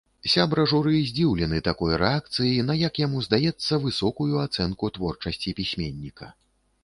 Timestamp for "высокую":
3.85-4.33